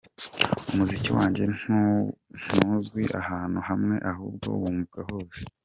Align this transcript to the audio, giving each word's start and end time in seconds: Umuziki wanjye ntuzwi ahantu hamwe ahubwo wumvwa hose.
Umuziki 0.71 1.09
wanjye 1.17 1.43
ntuzwi 1.57 3.03
ahantu 3.21 3.59
hamwe 3.69 3.95
ahubwo 4.11 4.47
wumvwa 4.61 5.01
hose. 5.09 5.41